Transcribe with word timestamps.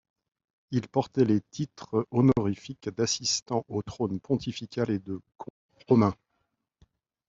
Il 0.71 0.87
portait 0.87 1.25
les 1.25 1.41
titres 1.41 2.07
honorifiques 2.09 2.89
d'assistant 2.89 3.65
au 3.69 3.83
trône 3.83 4.19
pontifical 4.19 4.89
et 4.89 4.97
de 4.97 5.21
comte 5.37 5.53
romain. 5.87 6.15